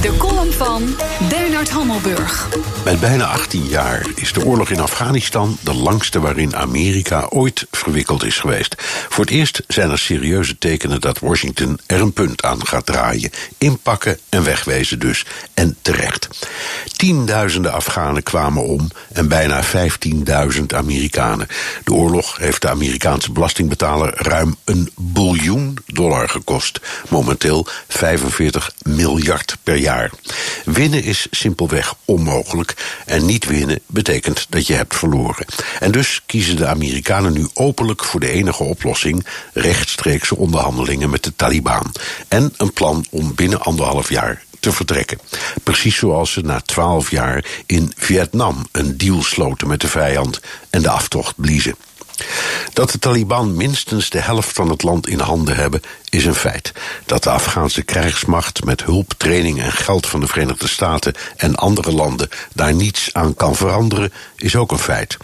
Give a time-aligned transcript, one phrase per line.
[0.00, 0.96] De column van
[1.28, 2.48] Bernard Hammelburg.
[2.84, 8.24] Met bijna 18 jaar is de oorlog in Afghanistan de langste waarin Amerika ooit verwikkeld
[8.24, 8.74] is geweest.
[9.08, 13.30] Voor het eerst zijn er serieuze tekenen dat Washington er een punt aan gaat draaien.
[13.58, 15.26] Inpakken en wegwezen dus.
[15.54, 16.28] En terecht.
[16.96, 21.48] Tienduizenden Afghanen kwamen om en bijna 15.000 Amerikanen.
[21.84, 26.80] De oorlog heeft de Amerikaanse belastingbetaler ruim een biljoen dollar gekost.
[27.08, 30.10] Momenteel 45 miljard per jaar.
[30.64, 32.74] Winnen is simpelweg onmogelijk.
[33.06, 35.46] En niet winnen betekent dat je hebt verloren.
[35.80, 41.32] En dus kiezen de Amerikanen nu openlijk voor de enige oplossing: rechtstreekse onderhandelingen met de
[41.36, 41.92] Taliban.
[42.28, 45.18] En een plan om binnen anderhalf jaar te vertrekken.
[45.62, 50.82] Precies zoals ze na twaalf jaar in Vietnam een deal sloten met de vijand en
[50.82, 51.74] de aftocht bliezen.
[52.72, 56.72] Dat de Taliban minstens de helft van het land in handen hebben, is een feit.
[57.06, 61.92] Dat de Afghaanse krijgsmacht met hulp, training en geld van de Verenigde Staten en andere
[61.92, 65.16] landen daar niets aan kan veranderen, is ook een feit.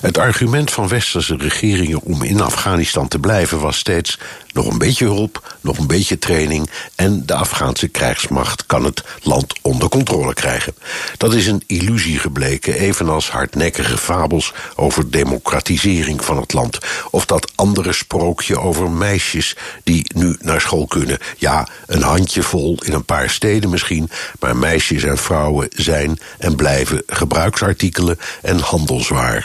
[0.00, 4.18] Het argument van westerse regeringen om in Afghanistan te blijven was steeds
[4.58, 9.54] nog een beetje hulp, nog een beetje training en de Afghaanse krijgsmacht kan het land
[9.62, 10.74] onder controle krijgen.
[11.16, 16.78] Dat is een illusie gebleken, evenals hardnekkige fabels over democratisering van het land.
[17.10, 21.18] Of dat andere sprookje over meisjes die nu naar school kunnen.
[21.36, 27.02] Ja, een handjevol in een paar steden misschien, maar meisjes en vrouwen zijn en blijven
[27.06, 29.44] gebruiksartikelen en handelswaar.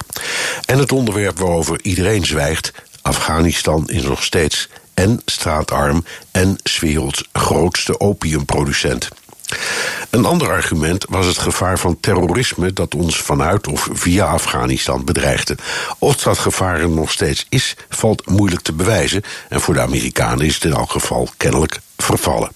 [0.65, 2.71] En het onderwerp waarover iedereen zwijgt,
[3.03, 9.09] Afghanistan is nog steeds en straatarm en werelds grootste opiumproducent.
[10.09, 15.57] Een ander argument was het gevaar van terrorisme dat ons vanuit of via Afghanistan bedreigde.
[15.99, 20.45] Of dat gevaar er nog steeds is, valt moeilijk te bewijzen en voor de Amerikanen
[20.45, 22.51] is het in elk geval kennelijk vervallen.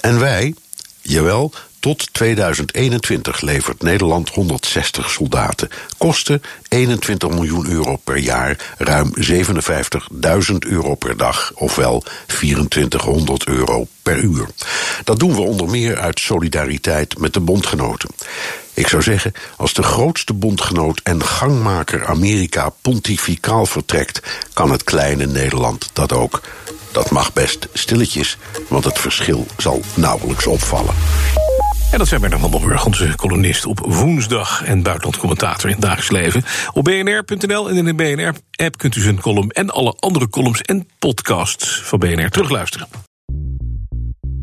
[0.00, 0.54] En wij,
[1.02, 1.52] jawel,
[1.82, 5.68] tot 2021 levert Nederland 160 soldaten.
[5.98, 14.18] Kosten 21 miljoen euro per jaar, ruim 57.000 euro per dag, ofwel 2400 euro per
[14.18, 14.46] uur.
[15.04, 18.10] Dat doen we onder meer uit solidariteit met de bondgenoten.
[18.74, 24.20] Ik zou zeggen, als de grootste bondgenoot en gangmaker Amerika pontificaal vertrekt,
[24.52, 26.40] kan het kleine Nederland dat ook.
[26.92, 28.36] Dat mag best stilletjes,
[28.68, 30.94] want het verschil zal nauwelijks opvallen.
[31.92, 34.64] En dat zijn Bernard Hammelburg, onze columnist op woensdag...
[34.64, 36.44] en buitenlandcommentator in het dagelijks leven.
[36.72, 39.50] Op bnr.nl en in de BNR-app kunt u zijn column...
[39.50, 42.88] en alle andere columns en podcasts van BNR terugluisteren.